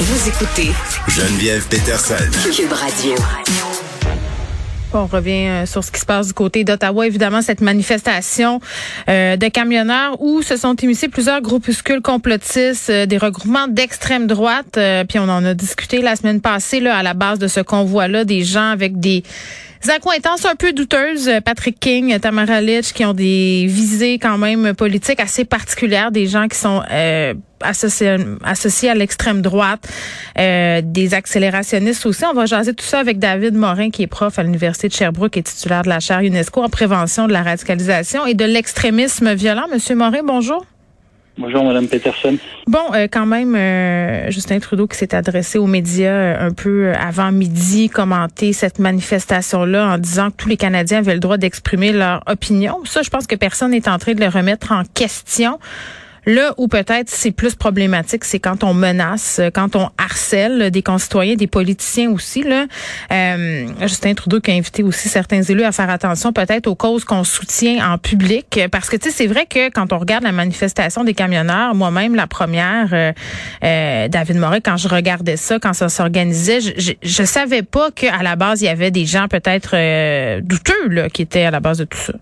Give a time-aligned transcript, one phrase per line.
[0.00, 0.70] Vous écoutez
[1.08, 2.14] Geneviève Peterson.
[2.54, 3.16] Cube Radio.
[4.94, 7.04] On revient euh, sur ce qui se passe du côté d'Ottawa.
[7.04, 8.60] Évidemment, cette manifestation
[9.08, 14.78] euh, de camionneurs où se sont émissés plusieurs groupuscules complotistes, euh, des regroupements d'extrême droite.
[15.08, 18.24] puis on en a discuté la semaine passée là, à la base de ce convoi-là,
[18.24, 19.24] des gens avec des
[19.88, 21.28] accointances un peu douteuses.
[21.44, 26.46] Patrick King, Tamara Litch, qui ont des visées quand même politiques assez particulières, des gens
[26.46, 26.82] qui sont
[27.60, 29.88] associés à l'extrême droite,
[30.38, 32.24] euh, des accélérationnistes aussi.
[32.24, 35.36] On va jaser tout ça avec David Morin, qui est prof à l'Université de Sherbrooke
[35.36, 39.66] et titulaire de la chaire UNESCO en prévention de la radicalisation et de l'extrémisme violent.
[39.72, 40.64] Monsieur Morin, bonjour.
[41.38, 42.36] Bonjour, Madame Peterson.
[42.66, 47.30] Bon, euh, quand même, euh, Justin Trudeau qui s'est adressé aux médias un peu avant
[47.30, 52.24] midi, commenter cette manifestation-là en disant que tous les Canadiens avaient le droit d'exprimer leur
[52.26, 52.78] opinion.
[52.84, 55.60] Ça, je pense que personne n'est en train de le remettre en question.
[56.28, 61.36] Là où peut-être c'est plus problématique, c'est quand on menace, quand on harcèle des concitoyens,
[61.36, 62.42] des politiciens aussi.
[62.42, 62.66] Là.
[63.10, 67.04] Euh, Justin Trudeau qui a invité aussi certains élus à faire attention peut-être aux causes
[67.06, 68.60] qu'on soutient en public.
[68.70, 72.14] Parce que tu sais, c'est vrai que quand on regarde la manifestation des camionneurs, moi-même
[72.14, 73.12] la première, euh,
[73.64, 78.22] euh, David Moret, quand je regardais ça, quand ça s'organisait, je, je, savais pas qu'à
[78.22, 81.60] la base, il y avait des gens peut-être euh, douteux là, qui étaient à la
[81.60, 82.12] base de tout ça.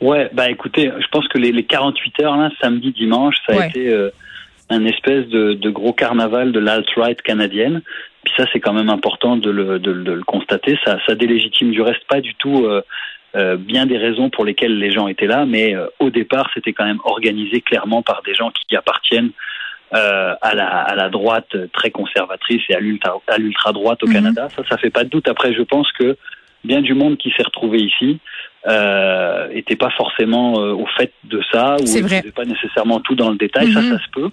[0.00, 3.66] Ouais, bah écoutez, je pense que les, les 48 heures, là, samedi, dimanche, ça a
[3.66, 4.10] été euh,
[4.70, 7.82] un espèce de, de, gros carnaval de l'alt-right canadienne.
[8.24, 10.78] Puis ça, c'est quand même important de le, de, de le constater.
[10.84, 12.82] Ça, ça délégitime du reste pas du tout euh,
[13.34, 16.72] euh bien des raisons pour lesquelles les gens étaient là, mais euh, au départ, c'était
[16.72, 19.30] quand même organisé clairement par des gens qui appartiennent
[19.94, 24.06] euh, à, la, à la droite très conservatrice et à l'ultra, à l'ultra droite au
[24.06, 24.12] mhm.
[24.12, 24.48] Canada.
[24.54, 25.28] Ça, ça fait pas de doute.
[25.28, 26.16] Après, je pense que
[26.64, 28.18] bien du monde qui s'est retrouvé ici
[28.68, 33.30] euh, était pas forcément euh, au fait de ça ou ne pas nécessairement tout dans
[33.30, 33.72] le détail.
[33.72, 33.90] Ça, mhm.
[33.90, 34.30] ça se peut.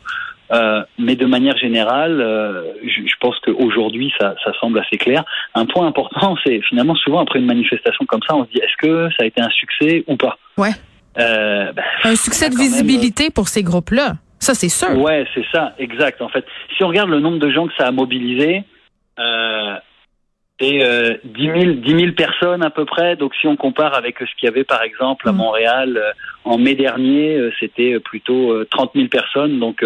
[0.52, 5.24] Euh, mais de manière générale, euh, je, je, pense qu'aujourd'hui, ça, ça semble assez clair.
[5.56, 8.78] Un point important, c'est finalement souvent après une manifestation comme ça, on se dit est-ce
[8.78, 10.38] que ça a été un succès ou pas?
[10.58, 10.72] Ouais.
[11.18, 14.16] Euh, ben, un succès de visibilité pour ces groupes-là.
[14.40, 14.96] Ça, c'est sûr.
[14.98, 16.22] Ouais, c'est ça, exact.
[16.22, 16.46] En fait,
[16.76, 18.64] si on regarde le nombre de gens que ça a mobilisé,
[19.18, 19.76] euh,
[20.60, 23.16] c'est euh, 10, 000, 10 000 personnes à peu près.
[23.16, 25.38] Donc si on compare avec ce qu'il y avait par exemple à mm.
[25.38, 26.12] Montréal euh,
[26.44, 29.60] en mai dernier, euh, c'était plutôt 30 euh, 000 personnes.
[29.60, 29.84] Donc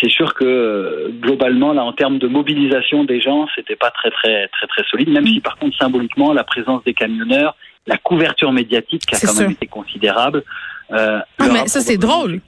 [0.00, 4.48] c'est sûr que globalement là en termes de mobilisation des gens, c'était pas très très
[4.48, 5.10] très très solide.
[5.10, 5.28] Même mm.
[5.28, 9.52] si par contre symboliquement la présence des camionneurs, la couverture médiatique qui a quand même
[9.52, 10.44] été considérable.
[10.92, 12.40] Euh, ah, mais ça, c'est drôle.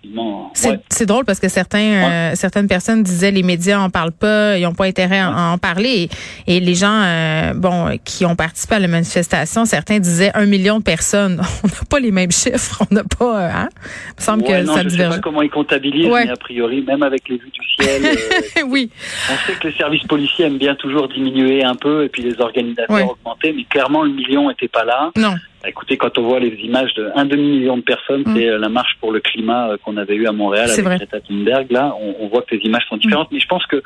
[0.89, 4.63] C'est drôle parce que certains, euh, certaines personnes disaient les médias en parlent pas, ils
[4.63, 6.09] n'ont pas intérêt à, en parler.
[6.47, 10.79] Et, les gens, euh, bon, qui ont participé à la manifestation, certains disaient un million
[10.79, 11.41] de personnes.
[11.65, 12.83] On n'a pas les mêmes chiffres.
[12.91, 13.69] On n'a pas, hein?
[13.85, 16.83] Il me semble que non, ça je sais pas comment ils comptabilisent, mais a priori,
[16.83, 18.03] même avec les vues du ciel.
[18.67, 18.91] oui.
[19.31, 22.41] On sait que les services policiers aiment bien toujours diminuer un peu et puis les
[22.41, 25.11] organisateurs augmenter, mais clairement, le million n'était pas là.
[25.17, 25.35] Non.
[25.63, 28.35] Bah, écoutez, quand on voit les images de un demi-million de personnes, mm.
[28.35, 31.21] c'est euh, la marche pour le climat euh, qu'on avait eu à Montréal avec Greta
[31.21, 31.71] Thunberg.
[31.71, 33.31] Là, on, on, voit que les images sont différentes.
[33.31, 33.35] Mm.
[33.35, 33.77] Mais je pense que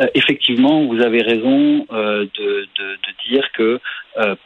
[0.00, 3.80] euh, effectivement, vous avez raison de, de, de, dire que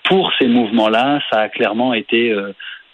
[0.04, 2.32] pour ces mouvements-là, ça a clairement été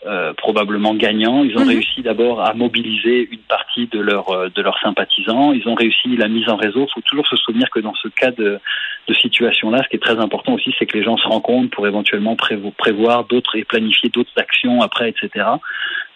[0.06, 1.44] euh, probablement gagnants.
[1.44, 1.68] Ils ont mhm.
[1.68, 5.52] réussi d'abord à mobiliser une partie de, leur, euh, de leurs sympathisants.
[5.52, 6.86] Ils ont réussi la mise en réseau.
[6.88, 8.60] Il faut toujours se souvenir que dans ce cas de,
[9.08, 11.86] de situation-là, ce qui est très important aussi, c'est que les gens se rencontrent pour
[11.86, 15.46] éventuellement prévoir d'autres et planifier d'autres actions après, etc.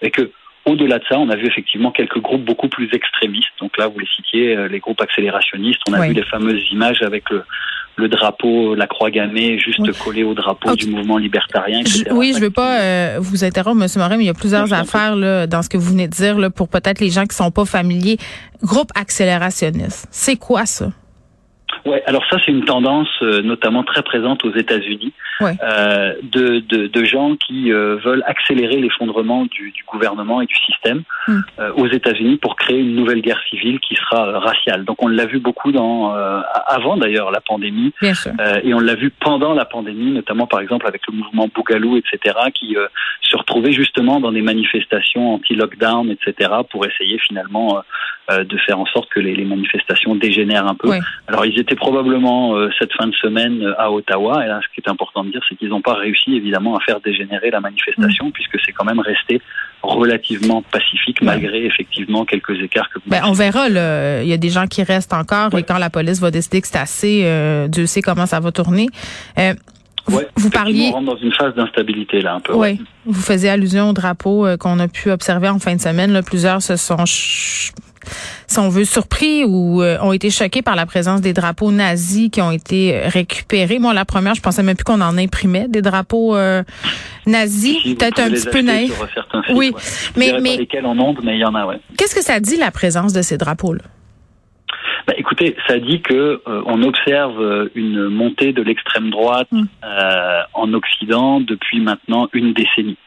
[0.03, 0.31] Et que
[0.67, 3.49] au-delà de ça, on a vu effectivement quelques groupes beaucoup plus extrémistes.
[3.61, 5.81] Donc là, vous les citiez, euh, les groupes accélérationnistes.
[5.89, 7.45] On a vu les fameuses images avec le,
[7.97, 11.81] le drapeau, la croix gammée, juste collé au drapeau du mouvement libertarien.
[11.81, 12.07] Etc.
[12.13, 13.89] oui, je ne veux pas euh, vous interrompre, M.
[13.97, 16.39] Morin, mais il y a plusieurs affaires là, dans ce que vous venez de dire
[16.39, 18.19] là, pour peut-être les gens qui sont pas familiers.
[18.63, 20.93] Groupe accélérationniste, c'est quoi ça?
[21.85, 26.87] Ouais, alors ça c'est une tendance euh, notamment très présente aux États-Unis euh, de, de,
[26.87, 31.87] de, gens qui euh, veulent accélérer l'effondrement du, du, gouvernement et du système euh, aux
[31.87, 34.85] États-Unis pour créer une nouvelle guerre civile qui sera raciale.
[34.85, 36.13] Donc on l'a vu beaucoup dans
[36.67, 37.93] avant d'ailleurs la pandémie
[38.63, 42.37] et on l'a vu pendant la pandémie, notamment par exemple avec le mouvement Bougalou, etc.,
[42.55, 42.77] qui
[43.23, 47.83] se retrouvait justement dans des manifestations anti-lockdown, etc., pour essayer finalement
[48.31, 50.91] de faire en sorte que les, les manifestations dégénèrent un peu.
[51.27, 54.91] Alors ils étaient probablement cette fin de semaine à Ottawa et là ce qui est
[54.91, 58.33] important dire, c'est qu'ils n'ont pas réussi évidemment à faire dégénérer la manifestation, mm.
[58.33, 59.41] puisque c'est quand même resté
[59.83, 64.51] relativement pacifique, malgré effectivement quelques écarts que vous ben, On verra, il y a des
[64.51, 67.87] gens qui restent encore, et quand la police va décider que c'est assez, euh, Dieu
[67.87, 68.89] sait comment ça va tourner.
[69.39, 69.55] Euh,
[70.07, 70.89] vous, parliez.
[70.89, 72.55] On rentre dans une phase d'instabilité là un peu.
[72.55, 72.81] Oui.
[73.07, 76.13] Vous faisiez allusion au drapeau euh, qu'on a pu observer en fin de semaine.
[76.13, 77.05] Là, plusieurs se sont
[78.47, 82.31] si on veut, surpris ou euh, ont été choqués par la présence des drapeaux nazis
[82.31, 83.79] qui ont été récupérés.
[83.79, 86.63] Moi, la première, je pensais même plus qu'on en imprimait des drapeaux euh,
[87.27, 87.83] nazis.
[87.83, 88.93] Peut-être un petit peu naïf.
[89.55, 89.73] oui,
[90.17, 91.67] mais mais lesquels en ondes, mais il y en a.
[91.67, 91.81] Ouais.
[91.97, 93.85] Qu'est-ce que ça dit la présence de ces drapeaux-là?
[95.07, 99.65] Bah, écoutez, ça dit que euh, on observe une montée de l'extrême droite mm.
[100.55, 102.99] en Occident depuis maintenant une décennie.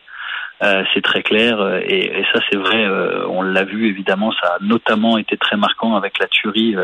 [0.63, 2.86] Euh, c'est très clair euh, et, et ça c'est vrai.
[2.86, 6.75] Euh, on l'a vu évidemment, ça a notamment été très marquant avec la tuerie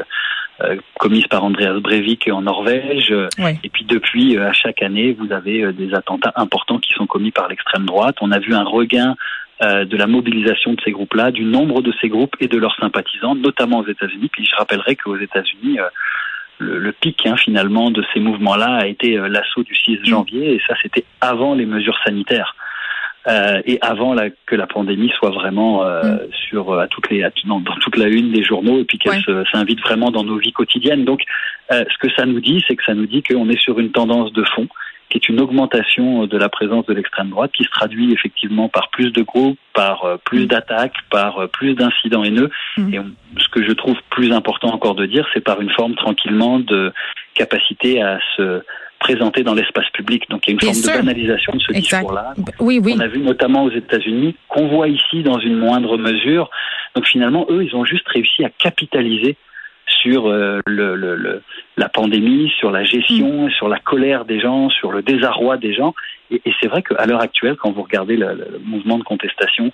[0.99, 3.15] commise par Andreas Breivik en Norvège.
[3.63, 7.47] Et puis depuis, à chaque année, vous avez des attentats importants qui sont commis par
[7.47, 8.17] l'extrême droite.
[8.19, 9.15] On a vu un regain
[9.61, 13.35] de la mobilisation de ces groupes-là, du nombre de ces groupes et de leurs sympathisants,
[13.35, 14.29] notamment aux États-Unis.
[14.33, 15.77] Puis je rappellerai qu'aux États-Unis,
[16.57, 20.05] le, pic hein, finalement de ces mouvements-là a été l'assaut du 6 mm.
[20.07, 22.53] janvier, et ça c'était avant les mesures sanitaires.
[23.27, 26.19] Euh, et avant la, que la pandémie soit vraiment euh, mm.
[26.49, 29.21] sur à toutes les dans, toute la une des journaux et puis qu'elle
[29.51, 31.05] s'invite vraiment dans nos vies quotidiennes.
[31.05, 31.23] Donc,
[31.71, 33.91] euh, ce que ça nous dit, c'est que ça nous dit qu'on est sur une
[33.91, 34.67] tendance de fond
[35.09, 38.89] qui est une augmentation de la présence de l'extrême droite, qui se traduit effectivement par
[38.89, 40.47] plus de groupes, par euh, plus mm.
[40.47, 42.49] d'attaques, par euh, plus d'incidents haineux.
[42.77, 42.93] Mm.
[42.93, 42.99] Et
[43.39, 46.93] ce que je trouve plus important encore de dire, c'est par une forme tranquillement de
[47.33, 48.61] capacité à se
[48.99, 50.29] présenté dans l'espace public.
[50.29, 52.33] Donc il y a une forme de banalisation de ce discours-là.
[52.59, 52.93] Oui, oui.
[52.97, 56.49] On a vu notamment aux États-Unis, qu'on voit ici dans une moindre mesure.
[56.95, 59.35] Donc finalement, eux, ils ont juste réussi à capitaliser
[60.01, 61.41] sur euh, le, le,
[61.77, 63.51] la pandémie, sur la gestion, mm.
[63.51, 65.93] sur la colère des gens, sur le désarroi des gens.
[66.31, 69.71] Et, et c'est vrai qu'à l'heure actuelle, quand vous regardez le mouvement de contestation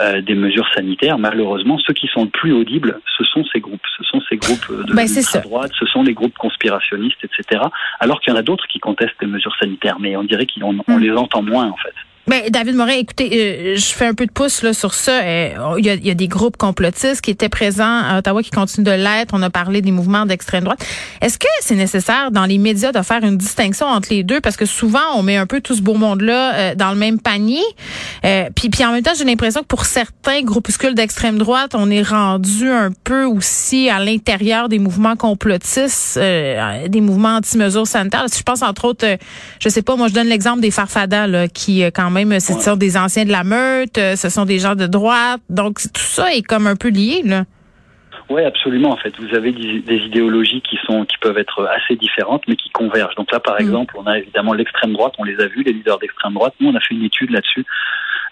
[0.00, 3.82] euh, des mesures sanitaires, malheureusement, ceux qui sont le plus audibles, ce sont ces groupes.
[3.98, 5.06] Ce sont ces groupes de ben,
[5.42, 7.62] droite, ce sont les groupes conspirationnistes, etc.
[7.98, 10.78] Alors qu'il y en a d'autres qui contestent les mesures sanitaires, mais on dirait qu'on
[10.86, 11.00] on mm.
[11.00, 11.94] les entend moins, en fait.
[12.26, 15.22] Ben, David Morin, écoutez, euh, je fais un peu de pouce là, sur ça.
[15.22, 18.50] Euh, il, y a, y a, des groupes complotistes qui étaient présents à Ottawa, qui
[18.50, 19.30] continuent de l'être.
[19.32, 20.84] On a parlé des mouvements d'extrême droite.
[21.22, 24.40] Est-ce que c'est nécessaire dans les médias de faire une distinction entre les deux?
[24.42, 27.18] Parce que souvent, on met un peu tout ce beau monde-là euh, dans le même
[27.18, 27.64] panier.
[28.54, 32.02] puis, puis en même temps, j'ai l'impression que pour certains groupuscules d'extrême droite, on est
[32.02, 38.26] rendu un peu aussi à l'intérieur des mouvements complotistes, des mouvements anti-mesures sanitaires.
[38.32, 39.06] Je pense entre autres,
[39.58, 42.76] je sais pas, moi je donne l'exemple des Farfadas là, qui quand même, ce sont
[42.76, 45.40] des anciens de la meute, euh, ce sont des gens de droite.
[45.48, 47.44] Donc, tout ça est comme un peu lié, là.
[48.28, 48.90] Oui, absolument.
[48.90, 52.70] En fait, vous avez des, idéologies qui sont, qui peuvent être assez différentes, mais qui
[52.70, 53.16] convergent.
[53.16, 53.62] Donc là, par mm.
[53.62, 55.14] exemple, on a évidemment l'extrême droite.
[55.18, 56.54] On les a vus, les leaders d'extrême droite.
[56.60, 57.66] Nous, on a fait une étude là-dessus.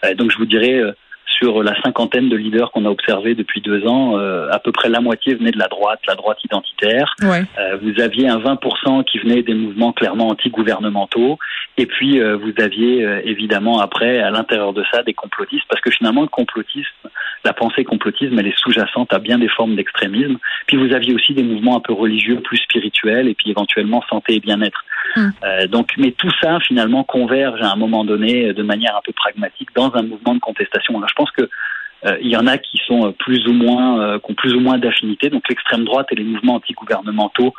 [0.04, 0.92] Euh, donc, je vous dirais, euh,
[1.38, 4.88] sur la cinquantaine de leaders qu'on a observés depuis deux ans, euh, à peu près
[4.88, 7.14] la moitié venait de la droite, la droite identitaire.
[7.22, 11.38] Euh, vous aviez un 20% qui venait des mouvements clairement anti-gouvernementaux.
[11.76, 15.64] Et puis, euh, vous aviez évidemment après, à l'intérieur de ça, des complotistes.
[15.68, 17.08] Parce que finalement, le complotisme,
[17.44, 20.38] la pensée complotisme, elle est sous-jacente à bien des formes d'extrémisme.
[20.66, 24.34] Puis vous aviez aussi des mouvements un peu religieux, plus spirituels, et puis éventuellement santé
[24.34, 24.84] et bien-être.
[25.16, 25.32] Hum.
[25.68, 29.70] donc, mais tout ça, finalement, converge à un moment donné de manière un peu pragmatique
[29.74, 30.96] dans un mouvement de contestation.
[30.96, 31.48] Alors, je pense que
[32.06, 34.54] euh, il y en a qui sont euh, plus ou moins, euh, qui ont plus
[34.54, 35.30] ou moins d'affinité.
[35.30, 37.54] Donc l'extrême droite et les mouvements antigouvernementaux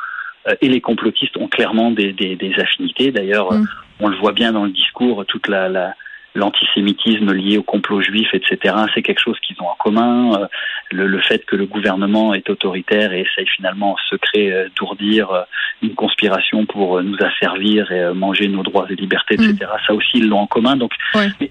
[0.62, 3.12] et les complotistes ont clairement des, des, des affinités.
[3.12, 3.68] D'ailleurs, mm.
[4.00, 5.94] on le voit bien dans le discours, toute la, la
[6.34, 8.74] l'antisémitisme lié au complot juif, etc.
[8.94, 10.32] C'est quelque chose qu'ils ont en commun.
[10.34, 10.46] Euh,
[10.90, 15.30] le, le, fait que le gouvernement est autoritaire et essaye finalement en secret euh, d'ourdir
[15.30, 15.42] euh,
[15.82, 19.54] une conspiration pour nous asservir et manger nos droits et libertés, etc.
[19.62, 19.86] Mm.
[19.86, 20.76] Ça aussi, ils l'ont en commun.
[20.76, 20.92] Donc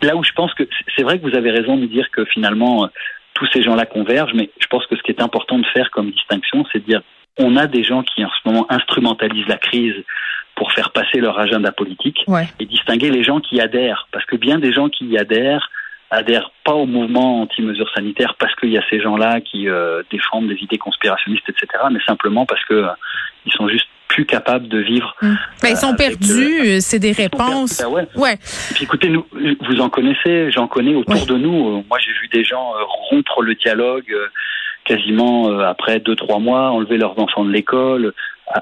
[0.01, 0.63] là où je pense que
[0.95, 2.89] c'est vrai que vous avez raison de dire que finalement
[3.33, 6.11] tous ces gens-là convergent, mais je pense que ce qui est important de faire comme
[6.11, 7.01] distinction, c'est de dire
[7.39, 9.95] on a des gens qui en ce moment instrumentalisent la crise
[10.55, 12.25] pour faire passer leur agenda politique
[12.59, 14.07] et distinguer les gens qui adhèrent.
[14.11, 15.69] Parce que bien des gens qui y adhèrent
[16.11, 20.47] adhèrent pas au mouvement anti-mesures sanitaires parce qu'il y a ces gens-là qui euh, défendent
[20.47, 22.87] des idées conspirationnistes, etc., mais simplement parce que euh,
[23.45, 25.15] ils sont juste plus capables de vivre.
[25.21, 27.79] Ben, ils sont perdus, c'est des réponses.
[27.79, 28.33] Ben ouais.
[28.33, 29.23] Et puis écoutez, nous,
[29.61, 31.83] vous en connaissez, j'en connais autour de nous.
[31.87, 32.73] Moi, j'ai vu des gens
[33.11, 34.11] rompre le dialogue
[34.83, 38.13] quasiment après deux trois mois, enlever leurs enfants de l'école,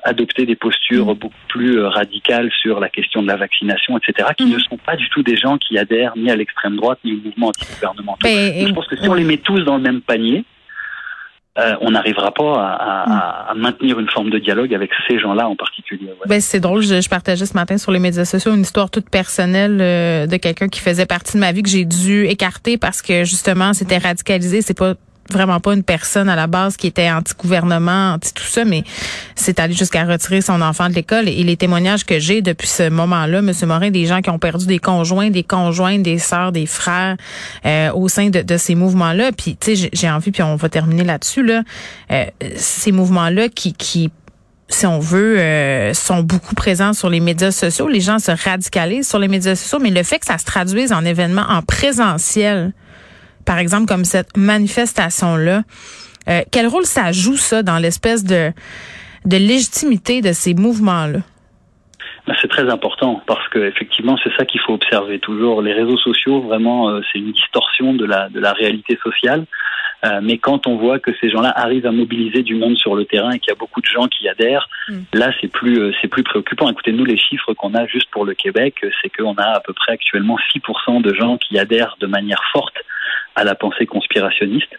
[0.03, 1.13] adopter des postures mm.
[1.13, 4.53] beaucoup plus euh, radicales sur la question de la vaccination, etc., qui mm.
[4.53, 7.21] ne sont pas du tout des gens qui adhèrent ni à l'extrême droite ni au
[7.23, 8.31] mouvement anti-gouvernemental.
[8.31, 10.45] Je pense que si on les met tous dans le même panier,
[11.57, 13.59] euh, on n'arrivera pas à, mm.
[13.59, 16.09] maintenir une forme de dialogue avec ces gens-là en particulier.
[16.27, 19.79] Ben, c'est drôle, je, partageais ce matin sur les médias sociaux une histoire toute personnelle
[19.81, 23.23] euh, de quelqu'un qui faisait partie de ma vie que j'ai dû écarter parce que
[23.23, 24.61] justement c'était radicalisé.
[24.61, 24.93] C'est pas
[25.31, 28.83] vraiment pas une personne à la base qui était anti-gouvernement, anti tout ça, mais
[29.35, 31.27] c'est allé jusqu'à retirer son enfant de l'école.
[31.27, 33.51] Et les témoignages que j'ai depuis ce moment-là, M.
[33.63, 37.17] Morin, des gens qui ont perdu des conjoints, des conjointes, des sœurs, des frères
[37.65, 39.31] euh, au sein de, de ces mouvements-là.
[39.31, 41.63] Puis, tu sais, j'ai envie, puis on va terminer là-dessus, là,
[42.11, 44.11] euh, ces mouvements-là qui, qui
[44.69, 47.87] si on veut, euh, sont beaucoup présents sur les médias sociaux.
[47.87, 50.91] Les gens se radicalisent sur les médias sociaux, mais le fait que ça se traduise
[50.91, 52.73] en événements en présentiel,
[53.47, 55.63] par exemple comme cette manifestation-là,
[56.29, 58.51] euh, quel rôle ça joue ça dans l'espèce de,
[59.25, 61.19] de légitimité de ces mouvements-là?
[62.27, 65.61] Ben, c'est très important parce que effectivement c'est ça qu'il faut observer toujours.
[65.61, 69.45] Les réseaux sociaux vraiment euh, c'est une distorsion de la de la réalité sociale.
[70.05, 73.05] Euh, mais quand on voit que ces gens-là arrivent à mobiliser du monde sur le
[73.05, 74.99] terrain et qu'il y a beaucoup de gens qui adhèrent, mm.
[75.13, 76.69] là c'est plus euh, c'est plus préoccupant.
[76.69, 79.73] Écoutez, nous les chiffres qu'on a juste pour le Québec, c'est qu'on a à peu
[79.73, 82.75] près actuellement 6% de gens qui adhèrent de manière forte
[83.35, 84.71] à la pensée conspirationniste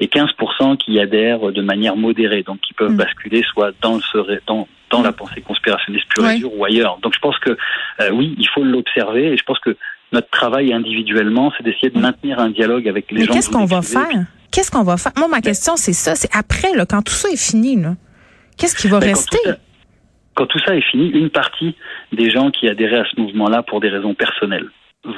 [0.00, 2.96] et 15% qui adhèrent de manière modérée, donc qui peuvent mm.
[2.96, 6.98] basculer soit dans le dans, dans la pensée conspirationniste pure et dure ou ailleurs.
[7.02, 7.56] Donc je pense que
[8.00, 9.76] euh, oui, il faut l'observer et je pense que
[10.12, 12.02] notre travail individuellement, c'est d'essayer de mm.
[12.02, 13.32] maintenir un dialogue avec les Mais gens.
[13.32, 14.26] Qu'est-ce qu'on va faire?
[14.50, 15.12] Qu'est-ce qu'on va faire?
[15.16, 16.14] Moi, ma question, c'est ça.
[16.14, 17.78] C'est après, là, quand tout ça est fini,
[18.56, 19.38] qu'est-ce qui va ben, rester?
[20.36, 21.74] quand tout ça est fini, une partie
[22.12, 24.68] des gens qui adhéraient à ce mouvement-là pour des raisons personnelles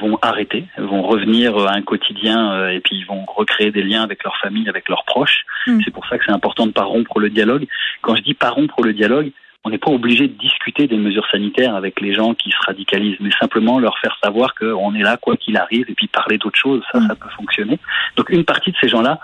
[0.01, 4.03] vont arrêter, vont revenir à un quotidien euh, et puis ils vont recréer des liens
[4.03, 5.45] avec leur famille, avec leurs proches.
[5.67, 5.79] Mm.
[5.83, 7.67] C'est pour ça que c'est important de pas rompre le dialogue.
[8.01, 9.31] Quand je dis pas rompre le dialogue,
[9.65, 13.17] on n'est pas obligé de discuter des mesures sanitaires avec les gens qui se radicalisent,
[13.19, 16.57] mais simplement leur faire savoir qu'on est là quoi qu'il arrive et puis parler d'autre
[16.57, 17.77] chose, ça, ça peut fonctionner.
[18.15, 19.19] Donc une partie de ces gens-là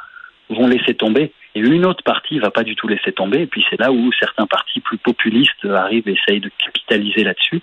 [0.49, 3.41] vont laisser tomber et une autre partie va pas du tout laisser tomber.
[3.41, 7.61] Et puis c'est là où certains partis plus populistes arrivent et essayent de capitaliser là-dessus.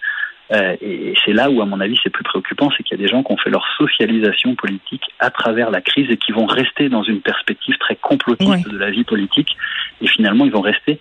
[0.53, 3.03] Euh, et c'est là où, à mon avis, c'est plus préoccupant, c'est qu'il y a
[3.03, 6.47] des gens qui ont fait leur socialisation politique à travers la crise et qui vont
[6.47, 9.57] rester dans une perspective très complotiste de la vie politique.
[10.03, 11.01] Et finalement, ils vont rester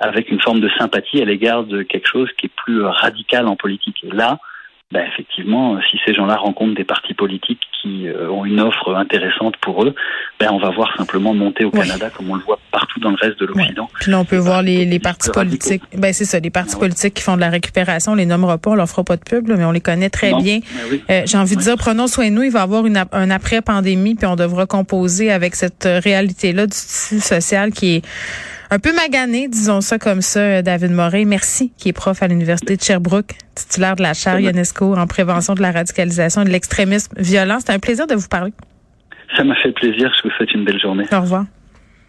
[0.00, 3.56] avec une forme de sympathie à l'égard de quelque chose qui est plus radical en
[3.56, 3.96] politique.
[4.04, 4.38] Et là,
[4.90, 9.54] ben effectivement, si ces gens-là rencontrent des partis politiques qui euh, ont une offre intéressante
[9.58, 9.94] pour eux,
[10.40, 13.16] ben on va voir simplement monter au Canada comme on le voit partout dans le
[13.20, 13.90] reste de l'Occident.
[14.00, 15.82] Puis là, on peut voir les, les partis politiques.
[15.94, 18.70] Ben c'est ça, les partis politiques qui font de la récupération, on les nommera pas,
[18.70, 20.60] on leur fera pas de pub, mais on les connaît très bien.
[20.60, 22.44] Ben euh, J'ai envie de dire, prenons soin de nous.
[22.44, 26.64] Il va y avoir une, un après pandémie, puis on devra composer avec cette réalité-là
[26.64, 28.02] du tissu social qui est
[28.70, 31.24] un peu magané, disons ça comme ça, euh, David Moret.
[31.24, 35.54] Merci, qui est prof à l'Université de Sherbrooke, titulaire de la chaire UNESCO en prévention
[35.54, 37.56] de la radicalisation et de l'extrémisme violent.
[37.60, 38.52] C'était un plaisir de vous parler.
[39.36, 40.12] Ça m'a fait plaisir.
[40.16, 41.04] Je vous souhaite une belle journée.
[41.12, 41.44] Au revoir.